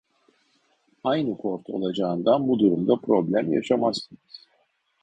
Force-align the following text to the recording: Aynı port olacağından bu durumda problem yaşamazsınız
Aynı 1.03 1.37
port 1.37 1.69
olacağından 1.69 2.47
bu 2.47 2.59
durumda 2.59 2.95
problem 3.01 3.53
yaşamazsınız 3.53 4.19